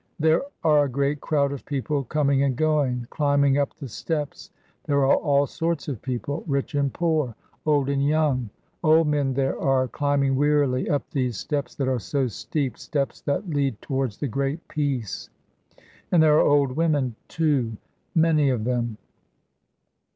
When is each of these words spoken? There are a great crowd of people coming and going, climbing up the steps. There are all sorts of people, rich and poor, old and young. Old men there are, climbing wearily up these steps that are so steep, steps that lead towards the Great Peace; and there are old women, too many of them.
There 0.17 0.41
are 0.63 0.85
a 0.85 0.89
great 0.89 1.21
crowd 1.21 1.51
of 1.51 1.63
people 1.63 2.03
coming 2.05 2.41
and 2.41 2.55
going, 2.55 3.05
climbing 3.11 3.59
up 3.59 3.75
the 3.75 3.87
steps. 3.87 4.49
There 4.85 5.05
are 5.05 5.13
all 5.15 5.45
sorts 5.45 5.87
of 5.87 6.01
people, 6.01 6.43
rich 6.47 6.73
and 6.73 6.91
poor, 6.91 7.35
old 7.67 7.87
and 7.87 8.03
young. 8.03 8.49
Old 8.83 9.05
men 9.07 9.35
there 9.35 9.61
are, 9.61 9.87
climbing 9.87 10.35
wearily 10.35 10.89
up 10.89 11.07
these 11.11 11.37
steps 11.37 11.75
that 11.75 11.87
are 11.87 11.99
so 11.99 12.25
steep, 12.25 12.79
steps 12.79 13.21
that 13.21 13.47
lead 13.51 13.79
towards 13.79 14.17
the 14.17 14.27
Great 14.27 14.67
Peace; 14.67 15.29
and 16.11 16.23
there 16.23 16.35
are 16.35 16.47
old 16.47 16.71
women, 16.71 17.13
too 17.27 17.77
many 18.15 18.49
of 18.49 18.63
them. 18.63 18.97